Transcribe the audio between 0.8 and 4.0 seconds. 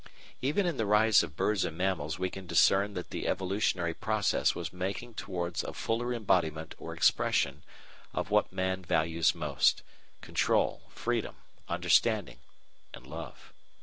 rise of Birds and Mammals we can discern that the evolutionary